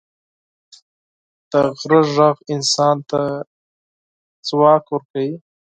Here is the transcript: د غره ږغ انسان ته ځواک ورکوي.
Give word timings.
د 1.51 1.51
غره 1.79 2.01
ږغ 2.13 2.17
انسان 2.55 2.97
ته 3.09 3.21
ځواک 4.47 4.85
ورکوي. 4.89 5.31